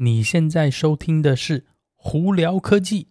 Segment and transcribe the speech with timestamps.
[0.00, 1.64] 你现在收听的是
[1.96, 3.08] 胡聊科技。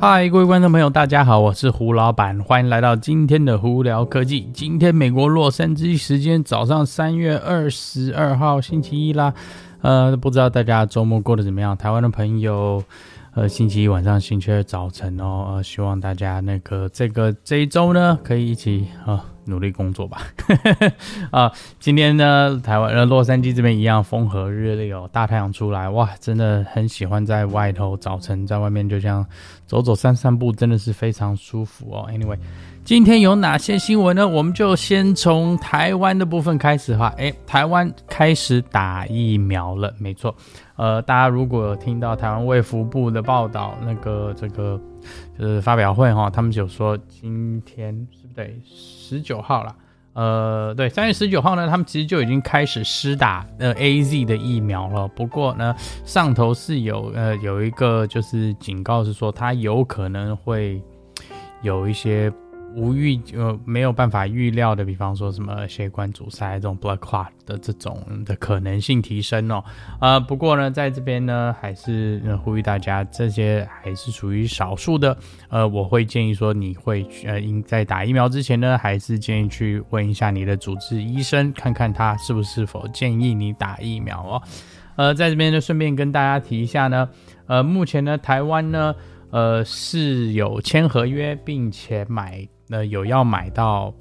[0.00, 4.48] 嗨，各位观众朋友，大家好，我是胡老板，欢迎来到今天的胡聊科技。
[4.54, 9.34] 今天美国洛杉矶时间早上三月二十二号星期一啦，
[9.82, 11.76] 呃，不知道大家周末过得怎么样？
[11.76, 12.82] 台湾的朋友。
[13.32, 20.22] 呃，星期一晚上，星期二早晨哦，呃，希望大家那个这个这一周呢，可以一起啊、努力工作吧。
[21.30, 29.26] 啊、今天呢，台湾呃洛杉矶这边一样风和日丽哦，大太阳出来，哇，真的很喜欢在外头早晨在外面就这样
[29.66, 32.08] 走走散散步，真的是非常舒服哦。
[32.10, 32.38] Anyway。
[32.82, 34.26] 今天有哪些新闻呢？
[34.26, 37.12] 我们就先从台湾的部分开始哈。
[37.18, 40.34] 诶，台湾开始打疫苗了，没错。
[40.80, 44.80] 呃，大家如果有听到台湾卫福部的报道，那个这个
[45.38, 49.76] 就是发表会哈，他们就说今天是不对，十九号了。
[50.14, 55.06] 呃，对，三月十九号呢，他们其实就已经开始施打呃 AZ 的疫苗了。
[55.08, 60.82] 不过呢，上头是有呃有一个就是警告是说，它有可能会
[61.60, 62.32] 有一些。
[62.76, 69.62] 无预呃没有办法预料的，比方说什么血管阻塞这种 blood clot 的这种的可能性提升哦，
[70.00, 75.16] 呃不过呢，在这边呢还是呼吁大家，这些还是属于少数的，
[75.48, 84.42] 呃我会建议说你会呃应在打疫苗之前呢，还是建议去问一下你的主治医生，看看他是不是否建议你打疫苗哦，
[84.94, 87.08] 呃在这边呢顺便跟大家提一下呢，
[87.46, 88.94] 呃目前呢台湾呢
[89.30, 92.46] 呃是有签合约并且买。
[92.70, 93.92] 那有要买到，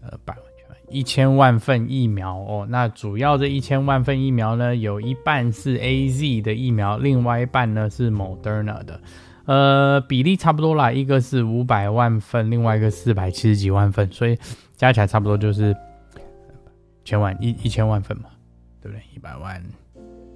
[0.00, 0.44] 呃，百万
[0.88, 2.64] 一千万份疫苗哦。
[2.70, 9.00] 那主要这一千万份疫苗呢，有一半是 AZ 的疫苗，另外一半呢是 Moderna 的，
[9.46, 10.92] 呃，比例差不多啦。
[10.92, 14.38] 一个是五百万份，另外一个四百七十几万份，所以
[14.76, 15.76] 加起来差不多就是
[17.04, 18.30] 千万一一千万份嘛，
[18.80, 19.02] 对不对？
[19.12, 19.60] 一百万。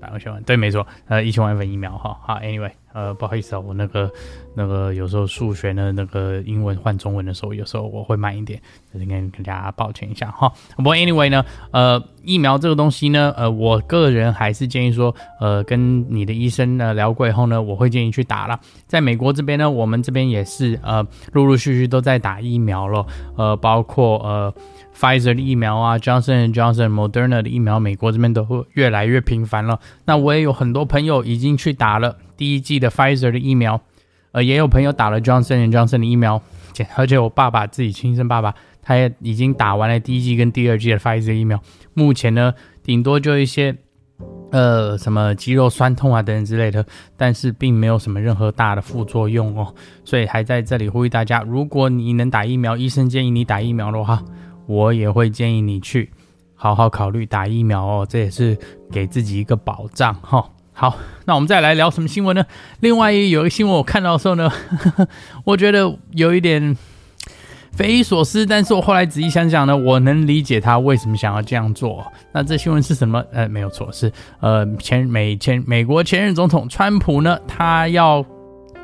[0.00, 4.10] 百万千万对，没错，呃，一千万份疫苗哈，好，Anyway，呃，不好意思啊，我那个
[4.54, 8.60] 那个有时候数学呢，那个英文换中文的时候，有时候我会慢一点，
[8.92, 10.52] 就是跟跟大家抱歉一下哈。
[10.76, 18.60] 不过 Anyway 呢，呃，疫苗这个东西呢，呃，我个人还是建议说，呃，跟你的医生呢聊过以后呢，我会建议去打了。
[18.86, 24.54] 在美国这边呢，我们这边也是呃，陆陆续续都在打疫苗了，呃，包括呃。
[24.94, 29.80] Pfizer 的疫苗啊，Johnson Johnson、Moderna 的疫苗，美国这边都会越来越频繁了。
[30.04, 33.80] 那我也有很多朋友已经去打了第一剂的 Pfizer 的疫苗，
[34.30, 36.40] 呃，也有朋友打了 Johnson Johnson 的疫苗，
[36.94, 41.60] 而且我爸爸自己亲生爸爸，他也已经打完了第一剂跟第二剂的 Pfizer 疫苗。
[41.94, 42.54] 目前呢，
[42.84, 43.74] 顶多就一些
[44.52, 46.86] 呃什么肌肉酸痛啊等等之类的，
[47.16, 49.74] 但是并没有什么任何大的副作用哦。
[50.04, 54.22] 所以还在这里呼吁大家，如果你能打疫苗，医生建议你打疫苗的话。
[54.66, 56.10] 我也会建议你去
[56.54, 58.56] 好好考虑打疫苗哦，这也是
[58.90, 60.48] 给自己一个保障哈。
[60.72, 60.96] 好，
[61.26, 62.44] 那我们再来聊什么新闻呢？
[62.80, 64.50] 另外有一个新闻我看到的时候呢，
[65.44, 66.76] 我觉得有一点
[67.72, 72.04] 匪夷所思，但是我后来仔细想想呢，我能理解他为什么想要这样做。
[72.32, 73.22] 那这新闻是什么？
[73.32, 78.24] 呃，没有错，是呃前美前美国前任总统川普呢，他要。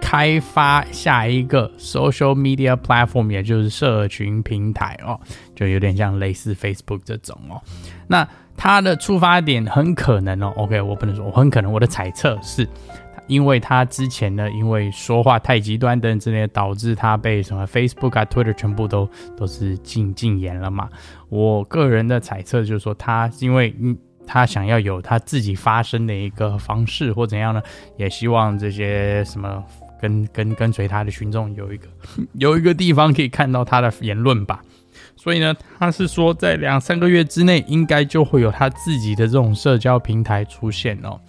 [0.00, 5.18] 开发下一个 social media platform，也就是社群平台哦，
[5.54, 7.60] 就有点像类似 Facebook 这种哦。
[8.06, 8.26] 那
[8.56, 12.66] 他的出发点很可能哦，OK，我不能说，我很可能我的猜测是，
[13.26, 20.88] 因为他之前呢，因为说话太极端等之类，导致他被什么 Facebook 啊、Twitter 全部都都是禁禁言了嘛。
[21.28, 23.96] 我个人的猜测就是说，他因为嗯。
[24.30, 27.62] 他想要有他自己发声的一个方式或怎样呢？
[27.96, 29.64] 也希望这些什么。
[30.00, 31.86] 跟跟跟随他的群众有一个
[32.34, 34.60] 有一个地方可以看到他的言论吧，
[35.16, 41.20] 所以呢，他是说在两三个月之内应该就会有他自己的这种社交平台出现哦。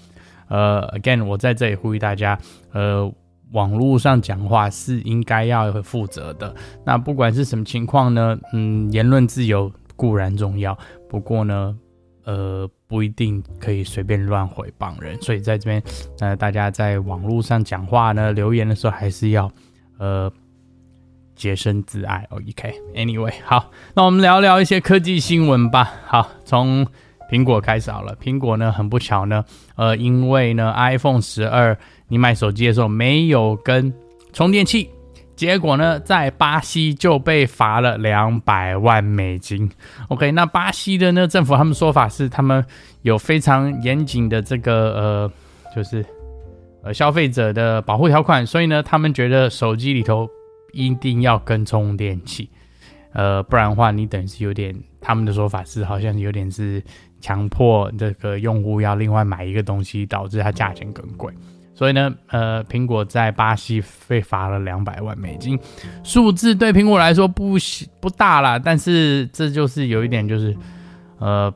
[0.48, 2.38] 呃，again，我在这里呼吁大家，
[2.74, 3.12] 呃，
[3.52, 6.56] 网络上讲话是应该要负责的。
[6.86, 10.78] 那不管是什么情况呢，嗯，言论自由固然重要，
[11.08, 11.76] 不过呢。
[12.30, 15.82] 呃，不一定可以随便乱诽谤人，所以在这边，
[16.20, 19.52] 呃，大家在网络上讲话呢，留言的时候还是要，
[19.98, 20.32] 呃，
[21.36, 22.28] 洁身自爱。
[22.30, 25.92] OK，Anyway，好，那我们聊聊一些科技新闻吧。
[26.06, 26.86] 好，从
[27.32, 28.16] 苹果开始好了。
[28.18, 29.44] 苹果呢，很不巧呢，
[29.76, 31.76] 呃，因为呢，iPhone 十二，
[32.10, 33.92] 你买手机的时候没有跟
[34.34, 34.88] 充电器。
[35.40, 39.72] 结果呢，在巴西就被罚了两百万美金。
[40.10, 42.66] OK，那巴西的呢政府，他们说法是他们
[43.04, 45.32] 有非常严谨的这个呃，
[45.74, 46.06] 就是
[46.84, 50.28] 呃消费者的保护条款，所以呢，他们觉得手机里头
[50.74, 52.50] 一定要跟充电器。
[53.14, 56.84] 呃，不然的话，你等于是有点，他们的说法是好像有点是
[57.22, 61.34] 强迫这个用户要另外买一个东西，导致它价钱更贵。
[61.80, 65.58] 所以呢，呃，苹果在巴西被罚了两百万美金，
[66.04, 67.56] 数字对苹果来说不
[68.02, 70.54] 不大啦，但是这就是有一点就是，
[71.20, 71.54] 呃，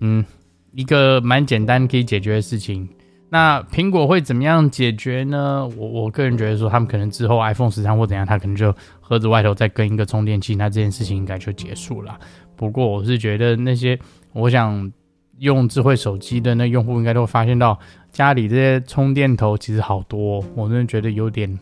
[0.00, 0.24] 嗯，
[0.72, 2.88] 一个蛮简单可以解决的事情。
[3.28, 5.68] 那苹果会怎么样解决呢？
[5.76, 12.18] 我我个人觉得说，他们可能之后 iPhone 十三或怎样，他可能就盒子外头再跟一个充电器，那这件事情应该就结束了。
[12.56, 13.96] 不过我是觉得那些
[14.32, 14.92] 我想
[15.38, 17.78] 用智慧手机的那用户应该都会发现到
[18.12, 21.58] 家里这些充电头其实好多，我真的觉得有点。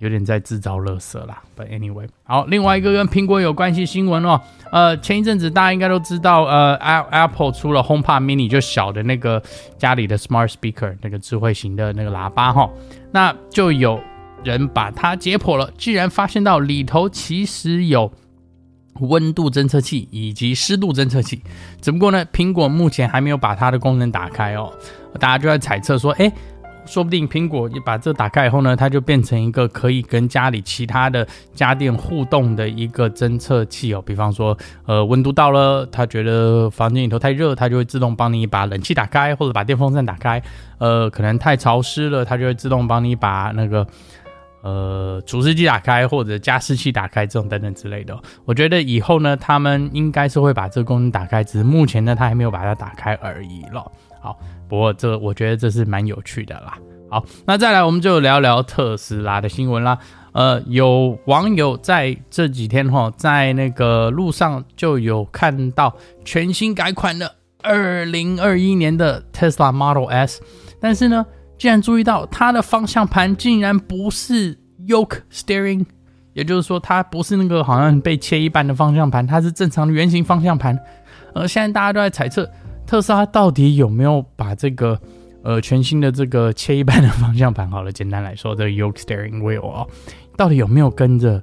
[0.00, 4.38] 有点在制造乐色啦，But anyway，好，另外一个跟苹果有关系新闻哦，
[4.70, 6.74] 呃，前一阵子大家应该都知道，呃
[7.10, 9.42] ，Apple 出了 HomePod Mini，就小的那个
[9.78, 12.68] 家里的 Smart Speaker，那个智慧型的那个喇叭哈，
[13.12, 13.98] 那就有
[14.42, 18.12] 人把它解剖了，居然发现到里头其实有
[19.00, 21.40] 温度侦测器以及湿度侦测器，
[21.80, 24.72] 只不过呢，苹果目前还没有把它的功能打开哦，
[25.18, 26.32] 大家就在猜测说，哎。
[26.86, 34.02] 说不定苹果一把这打开以后呢，它就变成一个可以跟家里其他的家电互动的一个侦测器哦。
[34.04, 34.54] 比方说，
[34.84, 40.42] 呃，温度到了，它觉得房间里头太热，它就会自动帮你把冷气打开，或者把电风扇打开。
[40.76, 43.86] 呃，可能太潮湿了，它就会自动帮你把那个
[44.64, 48.18] 呃除湿机打开，或者加湿器打开，这种等等之类的。
[48.44, 53.84] 我觉得以后呢，他们应该是会把这个功能打开，只是目前呢，他还没有把它打开而已了。
[54.20, 54.36] 好。
[54.66, 56.78] 不过这我觉得这是蛮有趣的啦。
[57.10, 59.96] 好，那再来我们就聊聊特斯拉的新闻啦。
[60.32, 65.94] 呃，有网友在这几天哈，在那个路上就有看到
[66.24, 67.30] 全新改款的
[67.62, 70.42] 二零二一年的 Tesla Model S，
[70.80, 71.24] 但是呢，
[71.58, 75.86] 竟然注意到它的方向盘竟然不是 Yoke Steering，
[76.32, 80.78] 也就是说它不是那个好像被切一半的方向盘，它是正常的圆形方向盘。
[81.34, 82.50] 而现在大家都在猜测。
[82.86, 85.00] 特斯拉到底有没有把这个
[85.42, 87.66] 呃全新的这个切一半的方向盘？
[87.70, 89.88] 好了，简单来说，这个 Yoke Steering Wheel 哦，
[90.36, 91.42] 到底有没有跟着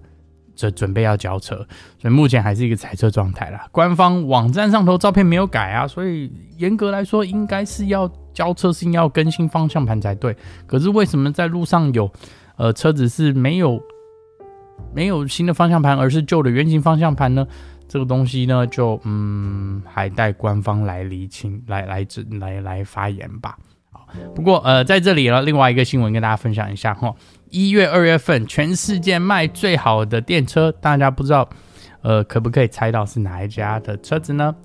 [0.56, 1.56] 这准备要交车？
[2.00, 3.66] 所以目前还是一个猜测状态啦。
[3.72, 10.36] 官方网站上头照片没有改啊，所以严格来说应该是要交车，是要更新方向盘才对。
[10.66, 12.12] 可是为什么在路上有
[12.58, 13.82] 呃车子是没有
[14.94, 17.48] 没有新的方向盘，而是旧的圆形方向盘呢？
[17.88, 22.08] 这个东西呢，就嗯，还待官方来厘清，来来
[22.40, 23.58] 来来发言吧。
[24.34, 27.14] 不过呃，在这里呢，另外一个新闻跟大家分享一下哈。
[27.50, 31.50] 一月、二月份，全世界卖最好的电车，大家不知道，
[32.02, 34.56] 呃，可不可以猜到是哪一家的车子呢？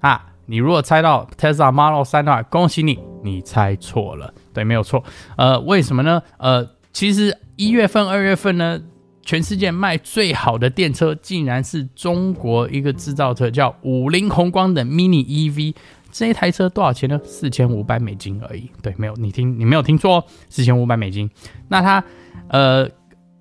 [0.00, 4.34] 啊，你如果猜到 Tesla Model 3的话，恭喜你，你猜错了。
[4.52, 5.02] 对，没有错。
[5.36, 6.20] 呃，为什么呢？
[6.38, 8.82] 呃，其实一月份、二月份呢。
[9.22, 15.74] 全世界卖最好的电车，竟然是中国一个制造车，叫五菱宏光的 Mini EV。
[16.10, 17.20] 这一台车多少钱呢？
[17.22, 18.68] 四千五百美金而已。
[18.82, 21.30] 对，没有你听，你没有听错，四千五百美金。
[21.68, 22.02] 那它，
[22.48, 22.88] 呃，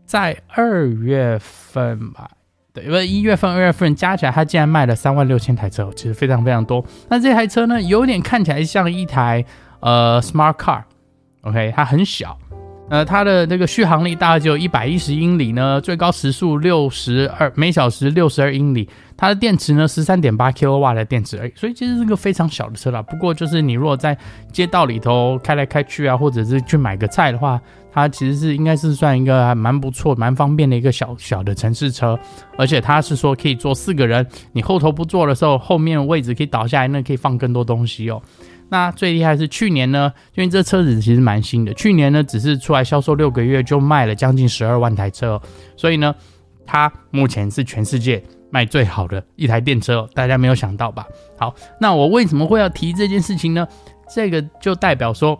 [0.05, 2.29] 在二月份吧，
[2.73, 6.85] 对，因为一月份、二月份加起来，它竟然卖了三万六千台车，其实非常非常多。
[7.09, 9.43] 那这台车呢，有点看起来像一台
[9.79, 12.37] 呃 Smart Car，OK，它很小。
[12.89, 18.89] 呃，它的那个续航力大概只有一百一十英里呢，最高时速六十二每小时六十二英里。
[19.15, 23.01] 它的电池呢，十三点八 kW 的电池而已，所以其实是个非常小的车啦。
[23.01, 24.17] 不过就是你如果在
[24.51, 27.59] 街道里头开来开去啊，或者是去买个菜的话，
[27.91, 32.17] 它其实是应该是算一个还蛮不错、蛮方便的一个小小的城市车。
[32.57, 38.21] 而且它是说可以坐四个人，你后头不坐的时候，后面位置可以倒下来，那可以放更多东西哦。
[38.69, 45.41] 那最厉害是去年呢，因为这车子其实蛮新的，去年呢只是出来销售六个月就卖了将近十二万台车，
[45.75, 46.13] 所以呢，
[46.65, 51.05] 它目前是全世界卖最好的一台电车，大家没有想到吧？
[51.37, 53.67] 好，那我为什么会要提这件事情呢？
[54.13, 55.39] 这个就代表说，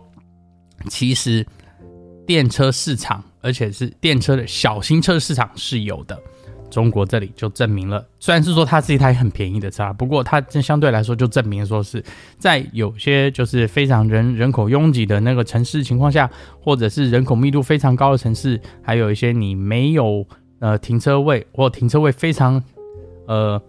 [0.88, 1.46] 其实
[2.26, 6.20] 电车市场，而且是电车的小型车市场是有的。
[6.70, 12.02] 中国这里就证明了，虽然是说它是一台很便宜的车，不过它这相对来说就证明说是
[12.38, 16.30] 在有些就是非常人人口拥挤的那个城市情况下，
[16.62, 20.26] 或者是人口密度非常高的城市，还有一些你没有
[20.60, 22.62] 呃停车位或停车位非常
[23.26, 23.60] 呃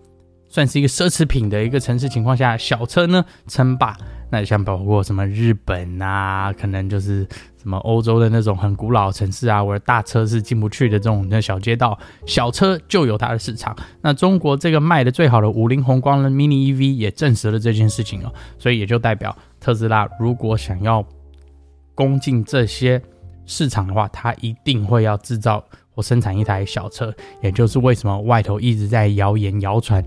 [0.47, 3.97] 算是一个奢侈品的一个城市情况下，小车呢称霸。
[4.29, 7.27] 那像包括什么日本啊，可能就是。
[7.61, 13.75] 什么欧洲的那种很古老城市啊，或者大车是进不去的这种那小街道，小车就有它的市场。
[14.01, 21.05] 那中国这个卖的最好的五菱宏光的 Mini EV 也证实了这件事情哦，所以也就代表特斯拉如果想要
[21.93, 23.01] 攻进这些
[23.45, 25.63] 市场的话，它一定会要制造。
[25.93, 27.13] 或生产一台小车，
[27.43, 30.01] 也就是为什么外头一直在谣言谣传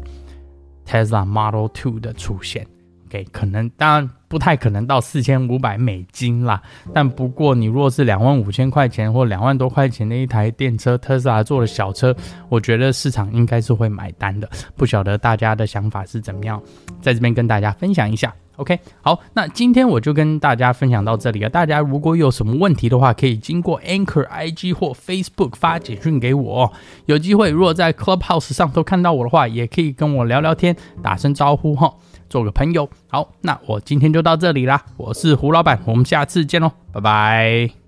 [0.89, 2.67] Tesla Model Two 的出现。
[3.15, 6.61] OK，可能当然不太可能到四千五百美金啦，
[6.93, 12.15] 但不过你若是两万五千块钱或两万多块钱的一台电车，特斯拉做的小车，
[12.49, 14.49] 我觉得市场应该是会买单的。
[14.75, 16.61] 不晓得大家的想法是怎么样，
[17.01, 18.35] 在这边跟大家分享一下。
[18.57, 21.49] OK，好，那今天我就跟大家分享到这里了。
[21.49, 26.73] 大家如果有什么问题的话，可以经过 Anchor IG 或 Facebook 发简讯给我。
[27.07, 31.93] 有机会如果在 Clubhouse 上都看到我的话，也可以跟我聊聊天，打声招呼哈，
[32.29, 32.89] 做个朋友。
[33.09, 34.85] 好，那我今天就到这里啦。
[34.97, 37.84] 我是胡老板，我们下次见喽，拜拜。